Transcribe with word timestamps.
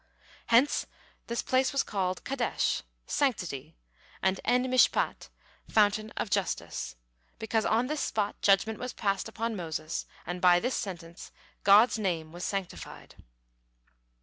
Hence 0.47 0.87
this 1.27 1.43
place 1.43 1.71
was 1.71 1.83
called 1.83 2.23
Kadesh, 2.23 2.81
"sanctity," 3.05 3.75
and 4.23 4.39
En 4.43 4.63
Mishpat, 4.67 5.29
"fountain 5.69 6.09
of 6.17 6.31
justice," 6.31 6.95
because 7.37 7.65
on 7.67 7.85
this 7.85 8.01
spot 8.01 8.41
judgement 8.41 8.79
was 8.79 8.93
passed 8.93 9.29
upon 9.29 9.55
Moses, 9.55 10.07
and 10.25 10.41
by 10.41 10.59
this 10.59 10.73
sentence 10.75 11.31
God's 11.63 11.99
name 11.99 12.31
was 12.31 12.43
sanctified. 12.43 13.13